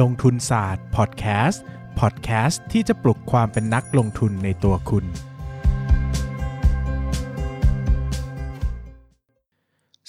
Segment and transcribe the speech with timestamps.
[0.00, 1.62] ลงทุนศาสตร์พอดแคสต์
[2.00, 5.04] พอดแคสต์ที่จะปลุกความเป็นนักลงทุนในตัวคุณ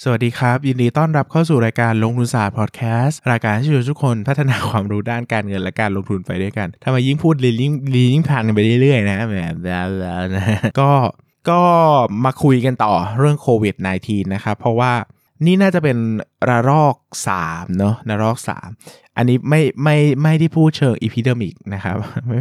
[0.02, 9.56] สวัสดีครับ ยินดีต้อนรับเข้าสู่รายการลงทุนศาสตร์พอดแคสต์รายการที่ช่วยทุกคนพัฒนาความรู้ด้านการเงินและการลงทุนไปด้วยกันถ้ามยิ่งพูดลียิ่งลียิ่งผ่านกันไปเรื่อยๆนะแบบ
[10.00, 10.44] แล้วนะ
[10.80, 10.90] ก็
[11.50, 11.60] ก็
[12.24, 13.74] มาคุยกันต่อเรื่องโควิด
[14.04, 14.92] -19 นะครับ เพราะว่า
[15.46, 15.98] นี่น่าจะเป็น
[16.48, 16.96] ระลอก
[17.36, 18.38] 3เนอะระลอก
[18.76, 21.96] 3 อันนี้ไม่ไม่ไม่ได้พูดเชิง epidemic นะครับ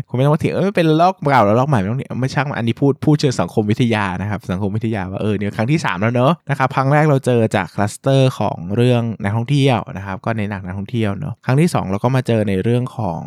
[0.07, 13.21] คุณไม่ต้องมาเถียงเออเป็นระลอกเก่าระลอกใหม่ไม่ต้องเนี่ยไม่ช่างอันนี้พูดพูดเชิงสังคมวิทยานะครับ สังคมวิทยาว่าเออเนี่ยครั้งที่ 3 แล้วเนอะนะครับครั้งแรกเราเจอจากคลัสเตอร์ของเรื่องนักท่องเที่ยวนะครับ ก็ในหนักนักท่องเที่ยวเนอะครั้งที่ 2 เราก็มาเจอในเรื่องของ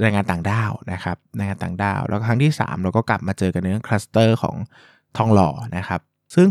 [0.00, 4.56] แรงงานต่างด้าวนะครับแรงงานต่างด้าว แล้วครั้งที่ 3 เราก็กลับมาเจอกันในเรื่องคลัสเตอร์ของ
[5.16, 6.00] ทองหล่อนะครับ
[6.36, 6.50] ซึ่ง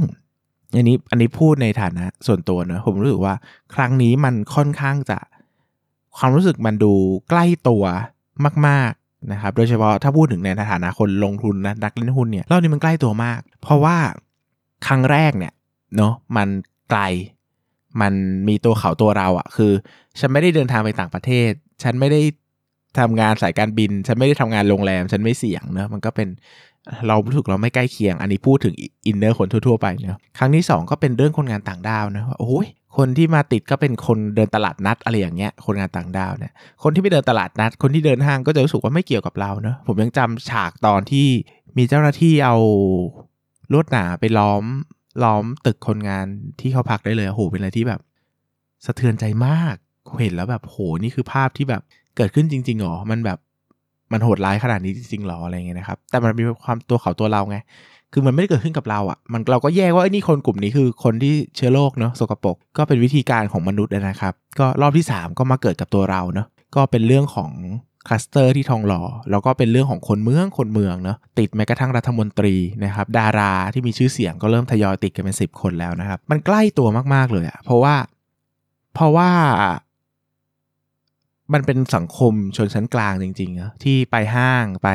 [0.75, 3.35] อันนี้อันนี้พูดในฐานะส่วนตัวเนอะผมรู้สึกว่า
[3.75, 5.19] ครั้งนี้มันค่อนข้างจะ
[6.17, 6.93] ความรู้สึกมันดู
[7.29, 7.83] ใกล้ตัว
[8.67, 13.97] มากๆนะครับ โดยเฉพาะถ้าพูดถึงในฐานะคนลงทุนนะนักเล่นหุ้นเนี่ยรอบนี้มันใกล้ตัวมาก เพราะว่า
[14.87, 15.53] ครั้งแรกเนี่ย
[15.97, 16.47] เนาะมัน
[16.89, 17.01] ไกล
[18.01, 18.13] มัน
[18.47, 19.71] มีตัวเขาตัวเราอะ คือ
[20.19, 21.51] ฉันไม่ได้เดินทางไปต่างประเทศ
[21.83, 22.21] ฉันไม่ได้
[22.99, 26.27] ทำงานสายการบิน ฉันไม่ได้ทำงานโรงแรม ฉันไม่เสี่ยงเนอะมันก็เป็น
[27.07, 41.27] เรารู้สึกเราไม่ใกล้เคียง อันนี้พูดถึงอินเนอร์คนทั่ว ๆ ไปเนาะครั้งที่ 2 ก็เป็นเรื่องคนงานต่างดาวนะว่าโอ้ยคนที่มาติดก็เป็นคนเดินตลาดนัดอะไรอย่างเงี้ย คนงานต่างดาวเนี่ย คนที่ไปเดินตลาดนัด คนที่เดินห้างก็จะรู้สึกว่าไม่เกี่ยวกับเราเนาะผมยังจำฉากตอนที่
[41.77, 42.55] มีเจ้าหน้าที่เอา
[43.71, 44.63] ลวดหนาไปล้อม
[45.23, 46.25] ล้อมตึกคนงาน
[46.59, 48.01] ที่เขาพักได้เลยโอ้โหเป็นอะไรที่แบบ
[48.85, 49.75] สะเทือนใจมาก
[50.21, 51.81] เห็นแล้วแบบโหนี่คือภาพที่แบบ
[52.17, 53.39] เกิดขึ้นจริงๆหรอ มันแบบ
[54.11, 57.57] มันโหดร้ายขนาดนี้จริงๆหรออะไรเงี้ยนะครับ แต่มันมีความตัวเขาตัวเราไง
[58.13, 67.51] คือมันไม่ได้เกิดขึ้นกับเราอะ่ะ มันเราก็แยกว่าไอ้นี่คนกลุ่มนี้คือคนที่เชื้อโรคเนาะสกปรกก็เป็นวิธีการของมนุษย์นะครับ ก็รอบที่ 3 ก็มาเกิดกับตัวเราเนาะ ก็เป็นเรื่องของ
[68.07, 77.95] คลัสเตอร์ที่ทองหล่อ แล้วก็เป็นเรื่องของคนเมืองคนเมืองเนาะติดแม้กระทั่งรัฐมนตรีนะครับ ดาราที่มีชื่อเสียงก็เริ่มทยอยติดกันเป็น 10 คนแล้วนะครับ มันใกล้ตัวมากๆเลยอะเพราะว่า
[78.93, 79.29] เพราะว่า
[81.53, 84.89] มันเป็นสังคมชนชั้นกลางจริงๆนะที่ไปห้างไป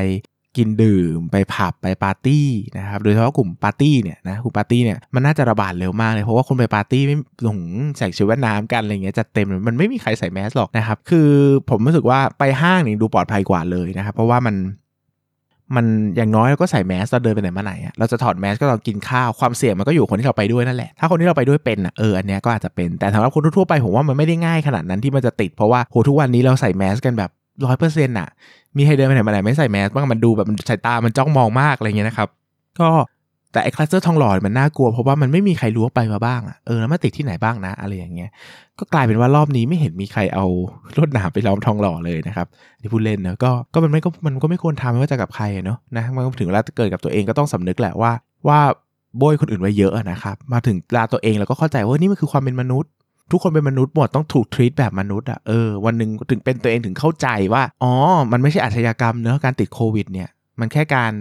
[0.57, 2.49] กินดื่มไปผับไปปาร์ตี้
[2.79, 7.61] นะครับโดยเฉพาะกลุ่มปาร์ตี้เนี่ยนะกลุ่มปาร์ตี้เนี่ยมันน่าจะระบาดเร็วมากเลยเพราะว่าคนไปปาร์ตี้ไม่หลง
[7.99, 11.29] ใส่ชุดว่ายน้ำกันอะไรเงี้ยจัดเต็มมันไม่มีใครใส่แมสหรอกนะครับคือ
[11.71, 14.55] ผมรู้สึกว่าไปห้างนี่ดูปลอดภัยกว่าเลยนะครับเพราะว่ามัน
[15.77, 15.87] มัน
[16.17, 27.31] อย่างน้อยเราก็ใส่แมสเราเดินไปไหนมาไหนอะเราจะถอดแมสก็ตอนกินข้าวความเสี่ยงมันก็อยู่คนที่เราไปด้วยนั่นแหละถ้าคนที่เราไปด้วยเป็นอะเอออันเนี้ยก็อาจจะเป็นแต่สำหรับคนทั่วไปผมว่ามันไม่ได้ง่ายขนาดนั้นที่มันจะติดเพราะว่าโหทุกวันนี้เราใส่แมสกันแบบ
[27.67, 28.29] ร้อยเปอร์เซ็นต์อะ
[28.77, 32.29] มีใครเดินไปไหนมาไหนไม่ใส่แมสบ้างมันดูแบบมันสายตามันจ้องมองมากอะไรเงี้ยนะครับ
[32.81, 32.89] ก็
[33.53, 38.31] แต่ไอ้คลัสเตอร์ทองหล่อมันน่ากลัวเพราะว่ามันไม่มีใครรู้ว่าไปมาบ้างอะเออแล้วมาติดที่ไหนบ้างนะ อะไรอย่างเงี้ย
[38.79, 40.47] ก็กลายเป็นว่ารอบนี้ไม่เห็นมีใครเอา
[40.99, 42.47] รถหนามไปล้อมทองหล่อเลยนะครับ
[42.81, 48.13] ที่พูดเล่นเนะก็ก็มันไม่ก็มันก็ไม่ควรทำไม่ว่าจะกับใครเนาะนะมันถึงเวลาเกิดกับตัวเองก็ต้องสำนึกแหละว่า
[48.49, 48.59] ว่า
[49.19, 52.91] โบยคนอื่นไว้เยอะนะครับมาถึงลาตัวเองแล้วก็เข้าใจว่านี่มันคือความเป็นมนุษย์
[53.33, 57.93] ทุกคนเป็นมนุษย์หมดต้องถูกทรีตแบบมนุษย์อะเออวันหนึ่งถึงเป็นตัวเองถึงเข้าใจว่า อ๋อ
[58.33, 60.29] มันไม่ใช่อาชญากรรมเนอะการติดโควิดเนี่ย
[60.61, 61.13] มันแค่การ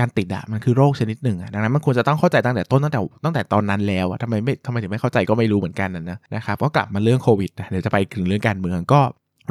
[0.00, 9.00] การติดอะมันคือโรคชนิดหนึ่งอะดังนั้นมันควรจะต้องเข้าใจตั้งแต่ต้นตั้งแต่ตั้งแต่ตอนนั้นแล้วอะทำไมไม่ทำไมถึงไม่เข้าใจก็ไม่รู้เหมือนกันนะนะครับก็กลับมาเรื่องโควิดเดี๋ยวจะไปถึงเรื่องการเมืองก็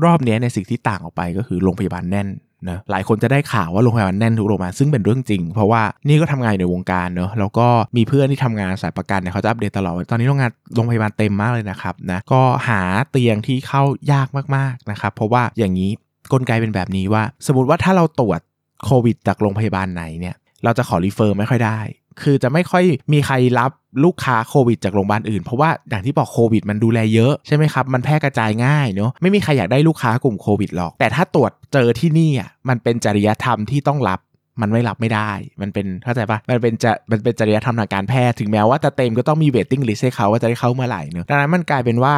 [0.03, 2.27] รอบนี้ในสิ่งที่ต่างออกไปก็คือโรงพยาบาลแน่น
[2.69, 12.81] นะหลายคนจะได้ข่าวว่าโรงพยาบาลแน่นทุกโรงพยาบาลซึ่งเป็นเรื่องจริง เพราะว่านี่ก็ทำงานในวงการเนอะแล้วก็มีเพื่อนที่ทำงานสายประกันเนี่ยเขาจะอัปเดตตลอด ตอนนี้โรงงานโรงพยาบาลเต็มมากเลยนะครับนะก็หา
[13.11, 15.91] เตียงที่เข้ายากมากๆนะครับเพราะว่าอย่างนี้
[16.33, 18.39] กลไกเป็นแบบนี้ว่า สมมติว่าถ้าเราตรวจ
[18.85, 21.79] โควิดจากโรงพยาบาลไหนเนี่ยเราจะขอรีเฟอร์ไม่ค่อยได้
[22.21, 22.83] คือจะไม่ค่อย
[23.13, 23.71] มีใครรับ
[24.03, 34.19] ลูกค้าโควิดจากโรงพยาบาลอื่น เพราะว่าอย่างที่บอกโควิดมันดูแลเยอะใช่ไหมครับ มันแพร่กระจายง่ายเนาะไม่มีใครอยากได้ลูกค้ากลุ่มโควิดหรอก แต่ถ้าตรวจเจอที่นี่อะมันเป็นจริยธรรมที่ต้องรับ
[34.61, 42.15] มันไม่รับไม่ได้ มันเป็นเข้าใจปะมันเป็นจะมันเป็นจริยธรรมทางการแพทย์ ถึงแม้ว่าจะเต็มก็ต้องมี waiting list ให้เขาว่าจะได้เข้าเมื่อไหร่เนาะดังนั้นมันกลายเป็นว่า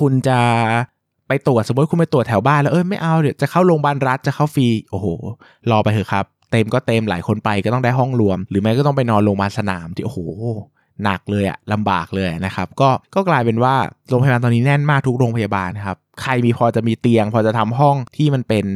[0.00, 0.38] คุณจะ
[1.28, 5.06] ไปตรวจสมมติคุณไปตรวจแถวบ้านแล้วเออไม่เอาเดี๋ยวจะเข้าโรงพยาบาลรัฐจะเข้าฟรีโอ้โห
[5.70, 10.18] รอไปเถอะครับ เต็มก็เต็มหลายคนไปก็ต้องได้ห้องรวม หรือไม่ก็ต้องไปนอนโรงพยาบาลสนามที่โอ้โห
[11.04, 13.74] หนักเลยอะลำบากเลยนะครับก็ก็กลายเป็นว่า
[14.08, 18.66] โรงพยาบาลตอนนี้แน่นมากทุกโรงพยาบาลครับใครมีพอจะมีเตียง พอจะทำห้องที่มันเป็น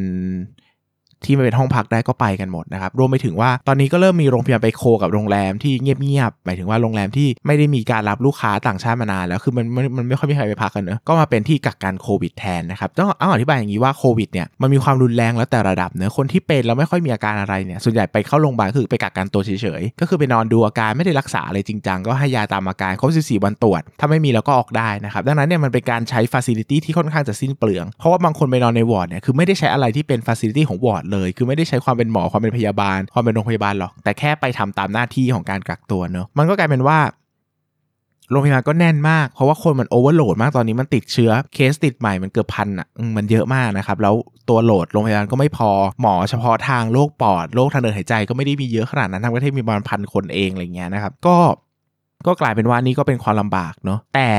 [1.26, 36.98] ที่ไม่เป็นห้องพักได้ก็ไปกันหมดนะครับ รวมไปถึงว่าตอนนี้ก็เริ่มมีโรงพยาบาลไป co กับโรงแรมที่เงียบๆหมายถึงว่าโรงแรมที่ไม่ได้มีการรับลูกค้าต่างชาติมานานแล้วคือมันมันมันไม่ค่อยมีใครไปพักกันเนอะก็มาเป็นที่กักกันโควิดแทนนะครับต้องเอาอธิบายอย่างนี้ว่าโควิดเนี่ยมันมีความรุนแรงแล้วแต่ระดับเนอะคนที่เป็นแล้วไม่ค่อยมีอาการอะไรเนี่ยส่วนใหญ่ไปเข้าโรงพยาบาลคือไปกักกันตัวเฉยๆก็คือไปนอนดูอาการไม่ได้รักษาอะไรจริงจังก็ให้ยาตามอาการครบ14 วันตรวจ ถ้าไม่มีแล้วก็ออกได้นะครับดังนั้นเนี่ยมันเป็นการใช้ facility ที่ค่อนข้างจะสิ้นเปลือง เพราะว่าบางคนไปนอนในวอร์ดเนี่ยคือไม่ได้ใช้อะไรที่เป็น facility ของวอร์ดเลย คือไม่ได้ใช้ความเป็นหมอความเป็นพยาบาล ความเป็นโรงพยาบาลหรอกแต่แค่ไปทำตามหน้าที่ของการกักตัวเนอะมันก็กลายเป็นว่า
[38.30, 44.14] โรงพยาบาลก็แน่นมากเพราะว่าคนมัน overload มากตอนนี้มันติดเชื้อเคสติดใหม่มันเกือบพันอะมันเยอะมากนะครับ แล้ว
[44.48, 45.70] ตัว load โรงพยาบาลก็ไม่พอ
[46.00, 51.36] หมอเฉพาะทางโรคปอดโรคทางเดินหายใจก็ไม่ได้มีเยอะขนาดนั้นทั้งประเทศมีประมาณพันคนเองอะไรเงี้ยนะครับ ก็
[52.26, 54.30] ก็กลายเป็นว่านี่ก็เป็นความลำบากเนาะแต่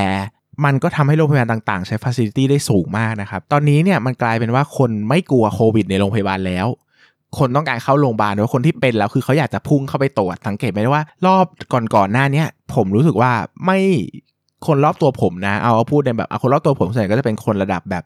[0.65, 6.67] มันก็ทำให้โรงพยาบาลต่างๆ ใช้ฟ a ซิลิตี้ได้สูงมากนะครับ ตอนนี้เนี่ยมันกลายเป็นว่าคนไม่กลัวโควิดในโรงพยาบาลแล้ว
[7.37, 11.45] คนต้องการเข้าโรงพยาบาลหรือว่าคนที่เป็นแล้วคือเขาอยากจะพุ่งเข้าไปตรวจสังเกตไหมว่า รอบ
[11.95, 12.43] ก่อนๆหน้าเนี้
[12.75, 13.31] ผมรู้สึกว่า
[13.65, 13.79] ไม่
[14.67, 18.03] คนรอบตัวผมนะ เอาเอาพูดในแบบเอาคนรอบตัวผมส่วนใหญ่ก็จะเป็นคนระดับแบบ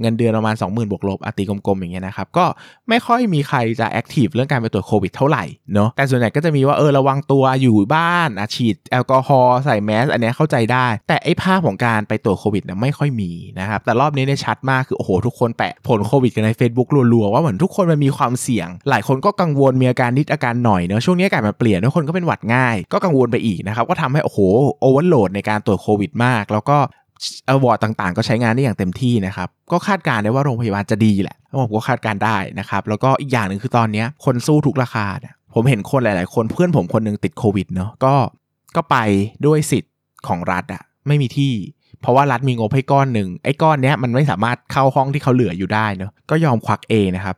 [0.00, 2.44] เงินเดือนประมาณ 20,000 บวกลบอะตีกลมๆอย่างเงี้ยนะครับ ก็
[2.88, 5.44] ไม่ค่อยมีใครจะ active เรื่องการไปตรวจโควิดเท่าไหร่
[5.74, 13.30] เนาะแต่ส่วนใหญ่ก็จะมีว่าเออระวังตัวอยู่บ้านอาฉีดแอลกอฮอล์ใส่แมสอันนี้เข้าใจได้ แต่ไอ้ภาพของการไปตรวจโควิดเนี่ยไม่ค่อยมี
[13.60, 24.38] นะครับ แต่รอบนี้เนี่ยชัดมากคือ โอ้โห ทุกคนแปะผลโควิดกันใน Facebook รัวๆ ว่าเหมือนทุกคนมันมีความเสี่ยง หลายคนก็กังวลมีอาการนิดอาการหน่อยเนาะช่วงนี้อากาศมันเปลี่ยนทุกคนก็เป็นหวัดง่าย ก็กังวลไปอีกนะครับก็ทำให้โอ้โห
[24.80, 26.78] overload ในการตรวจโควิดมาก แล้วก็
[27.48, 38.14] อวอร์ดต่างๆ ก็ใช้งานได้อย่างเต็มที่นะครับ ก็คาดการณ์ได้ว่าโรงพยาบาลจะดีแหละผมก็คาดการณ์ได้นะครับ แล้วก็อีกอย่างหนึ่งคือตอนนี้คนสู้ทุกราคาเนี่ยผมเห็นคนหลายๆ คนเพื่อนผมคนนึงติดโควิดเนาะก็
[38.76, 38.96] ก็ไป
[39.46, 39.94] ด้วยสิทธิ์
[40.28, 41.54] ของรัฐอะไม่มีที่
[42.00, 47.36] เพราะว่ารัฐมีงบให้ก้อนหนึ่งไอ้ก้อนเนี้ยมันไม่สามารถเข้าห้องที่เขาเหลืออยู่ได้เนาะก็ยอมควักเองนะครับ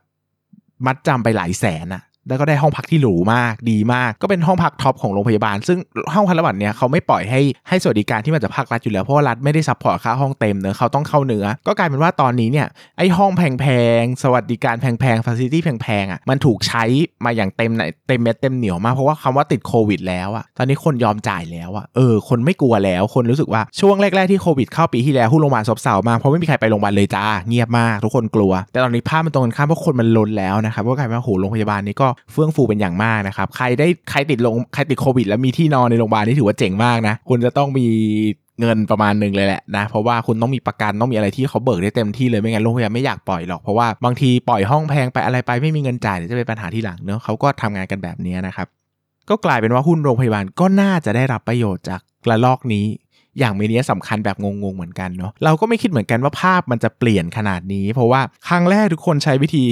[0.85, 5.79] มัดจำไปหลายแสนอะ แล้วก็ได้ห้องพักที่หรูมากดีมาก ก็เป็นห้องพัก top ของโรงพยาบาล ซึ่ง
[6.13, 12.67] ห้องพักระดับเนี่ยเขาไม่ปล่อยให้ให้สวัสดิการที่มันจะพักรัฐอยู่แล้วเพราะว่ารัฐไม่ได้ support ค่าห้องเต็มเนอะเขาต้องเข้าเนื้อ ก็กลายเป็นว่าตอนนี้เนี่ย
[12.97, 13.65] ไอห้องแพ
[13.99, 16.83] งๆสวัสดิการแพงๆ facility แพงๆอะมันถูกใช้
[17.25, 17.71] มาอย่างเต็ม
[18.07, 37.85] เต็มเม็ดเต็มหน่วยมากเพราะว่าคำว่าติดโควิดแล้วอะตอนนี้คนยอมจ่ายแล้วอะเออคนไม่กลัวแล้วคนรู้สึกว่าช่วงแรกๆที่โควิดเข้าปีที่แล้วหุ้นโรงพยาบาลซบเซามากเพราะไม่มีใครไปโรงพยาบาลเลยจ้าเงียบมากทุกคนกลัว แต่ตอนนี้ภาพมันตรงกันข้ามเพราะคนมันล้นแล้วนะครับก็กลายเป็นว่าโหโรงพยาบาลนี้ก็เฟื่องฟูเป็นอย่างมากนะครับ ใครได้ใครติดลงใครติดโควิด แล้วมีที่นอนในโรงพยาบาลนี่ถือว่าเจ๋งมากนะคุณจะต้องมี
[38.59, 48.67] เงินประมาณหนึ่งเลยแหละนะ เพราะว่าคุณต้องมีประกันต้องมีอะไรที่เขาเบิกได้เต็มที่เลยไม่งั้นโรงพยาบาลไม่อยากปล่อยหรอก เพราะว่าบางทีปล่อยห้องแพงไปอะไรไปไม่มีเงินจ่ายเดี๋ยวจะเป็นปัญหาที่หลังเนอะเขาก็ทำงานกันแบบนี้นะครับ
[49.29, 52.85] ก็กลายเป็นว่าหุ้นโรงพยาบาลก็น่าจะได้รับประโยชน์จากกระลอกนี้
[53.39, 59.63] อย่างมีนี้สำคัญแบบงงๆเหมือนกันเนาะเราก็ไม่คิดเหมือนกันว่าภาพมันจะเปลี่ยนขนาดนี้ เพราะว่าครั้งแรกทุกคนใช้วิธี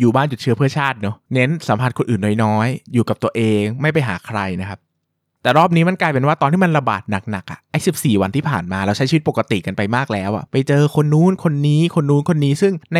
[0.00, 4.80] อยู่บ้านหยุดเชื้อเพื่อชาติเนาะเน้นสัมผัสคนอื่นน้อยๆ อยู่กับตัวเองไม่ไปหาใครนะครับ
[5.42, 12.98] แต่รอบนี้มันกลายเป็นว่าตอนที่มันระบาดหนักๆอะไอ้สิบสี่วันที่ผ่านมาเราใช้ชีวิตปกติกันไปมากแล้วอะไปเจอคนนู้นคนนี้คนนู้นคนนี้ ซึ่งใน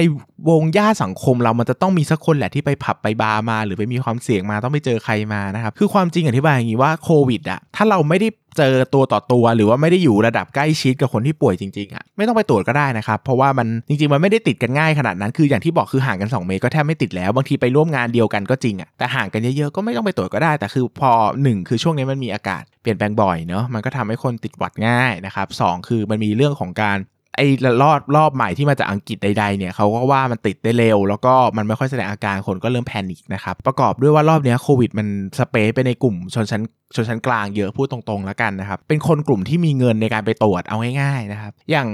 [0.51, 21.11] วงญาสังคมเรามันจะต้องมีสักคนแหละที่ไปผับไปบาร์มา หรือไปมีความเสี่ยงมาต้องไปเจอใครมานะครับคือความจริงอธิบายอย่างนี้ว่าโควิดอะถ้าเราไม่ได้เจอตัวต่อตัวหรือว่าไม่ได้อยู่ระดับใกล้ชิดกับคนที่ป่วยจริงๆอะไม่ต้องไปตรวจก็ได้นะครับเพราะว่ามันจริงๆมันไม่ได้ติดกันง่ายขนาดนั้นคืออย่างที่บอกคือห่างกัน 2 เมตรก็แทบไม่ติดแล้วบางทีไปร่วมงานเดียวกันก็จริงอะแต่ห่างกันเยอะๆก็ไม่ต้องไปตรวจก็ได้ แต่คือพอ
[21.43, 26.99] 1 คือช่วงนี้มันมีอากาศเปลี่ยนแปลงบ่อยเนาะมันก็ทำให้คนติดหวัดง่ายนะครับสคือมันมีเรื่องของการ
[27.39, 27.47] ไอ้
[27.83, 35.09] รอบรอบใหม่ที่มาจากอังกฤษใดๆเนี่ยเขาก็ว่ามันติดได้เร็ว แล้วก็มันไม่ค่อยแสดงอาการคนก็เริ่มแพนิคนะครับประกอบด้วยว่ารอบนี้โควิดมัน
[35.39, 36.63] สเปซไปในกลุ่มชนชั้น
[36.95, 41.89] ชนชั้นกลางเยอะพูดตรงๆแล้วกันนะครับ เป็นคนกลุ่มที่มีเงินในการไปตรวจเอาง่ายๆนะครับ อย่าง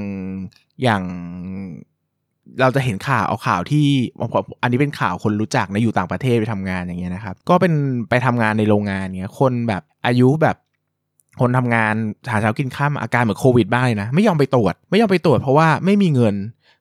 [0.82, 1.02] อย่าง
[2.60, 3.86] เราจะเห็นข่าวเอาข่าวที่
[4.62, 7.72] อันนี้เป็นข่าวคนรู้จักนะอยู่ต่างประเทศไปทำงานอย่างเงี้ยนะครับ ก็เป็น
[8.10, 10.56] ไปทำงานในโรงงานเงี้ยคนแบบอายุแบบ
[11.40, 11.94] คนทำงาน
[12.30, 16.34] หาเช้ากินข้ามอาการเหมือนโควิดบ้างเลยนะ ไม่ยอมไปตรวจ ไม่ยอมไปตรวจเพราะว่าไม่มีเงิน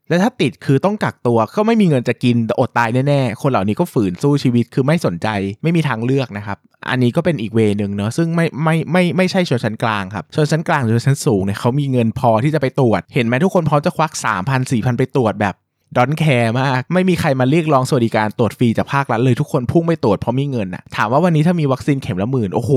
[0.10, 5.28] และถ้าติดคือต้องกักตัวก็ไม่มีเงินจะกินอดตายแน่ๆ คนเหล่านี้ก็ฝืนสู้ชีวิตคือไม่สนใจ
[5.64, 6.58] ไม่มีทางเลือกนะครับ
[6.90, 15.56] อันนี้ก็เป็นอีกเวนึงเนาะซึ่งไม่ไม่ไม่ไม่ใช่ชนชั้นกลางครับชนชั้นกลางหรือชนชั้นสูงเนี่ยเขามีเงินพอที่จะไปตรวจ เห็นไหมทุกคนพร้อมจะควัก 3 0 0 0 4 0 0 0 ไปตรวจแบบ
[15.98, 22.72] ดอนแคร์มาก ไม่มีใครมาเรียกร้องสวัสดิการตรวจฟรีจากภาครัฐเลยทุกคนพุ่งไปตรวจเพราะมีเงินอะถามว่าวันนี้ถ้ามีวัคซีนเข็มละหมื่นโอ้โห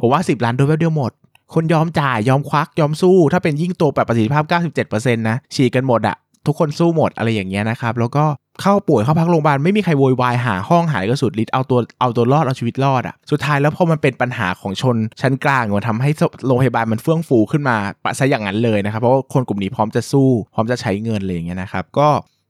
[0.00, 1.12] ผมว่า 10 ล้านโดสเดียวหมด
[1.54, 4.44] คนยอมจ่ายยอมควักยอมสู้ ถ้าเป็นยิ่งตัวแบบประสิทธิภาพ
[4.84, 6.16] 97%นะฉีดกันหมดอะ
[6.46, 8.24] ทุกคนสู้หมดอะไรอย่างเงี้ยนะครับแล้วก็
[8.60, 16.10] เข้าป่วยเข้าพักโรงพยาบาลไม่มีใครโวยวายหาห้องหายก็สุดฤทธิ์เอาตัวเอาตัวรอดเอาชีวิตรอดอะสุดท้ายแล้วพอมันเป็นปัญหาของชนชั้นกลางมันทำให้
[16.46, 22.08] โรงพยาบาลมันเฟื่องฟูขึ้นมาปะซะอย่างนั้นเลยนะครับเพราะว่าคนกลุ่มนี้พร้อมจะสู้ พร้อมจะใช้เงินเลยอย่างเงี้ยนะครับก็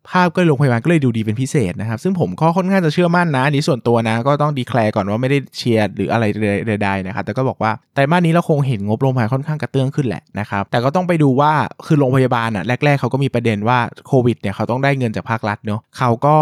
[0.08, 6.24] ภาพก็โรงพยาบาลก็เลยดูดีเป็นพิเศษนะครับ ซึ่งผมก็ค่อนข้างจะเชื่อมั่นนะนนี้ส่วนตัวนะ ก็ต้องดีแคลร์ก่อนว่าไม่ได้เชียร์หรืออะไร
[6.82, 11.52] ใดๆนะครับแต่ก็บอกว่าไตรมาสนี้เราคงเห็นงบโรงพยาบาลค่อนข้างกระเตื้องขึ้นแหละนะครับแต่ก็ต้องไปดูว่า
[11.86, 16.36] คือโรงพยาบาลอะแรก ๆเขาก็มีประเด็นว่าโควิดเนี่ยเขาต้องได้เงินจากภาครัฐเนาะเขาก็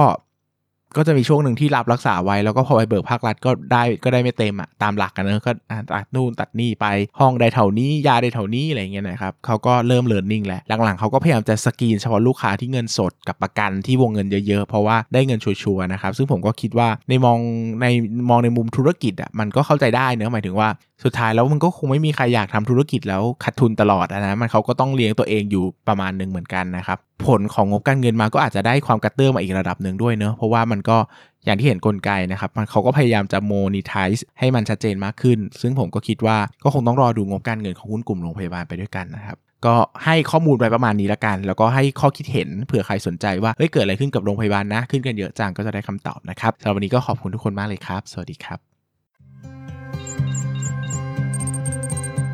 [0.96, 5.52] ก็จะมีช่วงหนึ่งที่รับรักษาไว้แล้วก็พอไปเบิกภาครัฐก็ได้ก็ได้ไม่เต็มอะตามหลักกันเนอะก็
[5.94, 6.86] ตัดนู่นตัดนี่ไป
[7.20, 17.38] ห้องได้เท่านี้ยาได้เท่านี้อะไรเงี้ยนะครับเขาก็เริ่มเลิร์นนิ่งแล้วหลังๆเขาก็พยายามจะสกรีนเฉพาะลูกค้าที่เงินสดกับประกันที่วงเงินเยอะๆ เพราะว่าได้เงินชัวร์ๆนะครับซึ่งผมก็คิดว่าในมอง
[17.82, 17.86] ใน
[18.30, 20.68] มองในมุมธุรกิจอะมันก็เข้าใจได้เนอะหมายถึงว่า
[21.04, 30.96] สุดท้ายแล้วมันก็คงไม่มีใครอยากทำธุรกิจแล้วขาดทุนตลอดนะมันเขาก็ต้องเลี้ยงตัวเองอยู่ประมาณหนึ่งเหมือนกันนะครับผลของงบการเงินมาก็อาจจะได้ความกระเตื้องมาอีกระดับหนึ่งด้วยเนอะเพราะว่ามันก็
[31.44, 39.36] อย่างที่เห็นกลไกนะครับมันเขาก็พยายามจะโมนิทายให้มันชัดเจนมากขึ้น ซึ่งผมก็คิดว่าก็คงต้องรอดูงบการเงินของหุ้นกลุ่มโรงพยาบาลไปด้วยกันนะครับ
[39.66, 39.74] ก็
[40.04, 48.77] ให้ข้อมูลไปประมาณนี้ละกัน แล้วก็ให้ข้อคิดเห็นเผื่อใครสนใจว่าเฮ้ยเกิดอะไรขึ้นกับโรงพยาบาลนะ ขึ้นกันเยอะจังก็จะได้คำตอบนะครับสำหรับวันนี้ก็ขอบคุณทุกคนมากเลยครับ สวัสดีครับ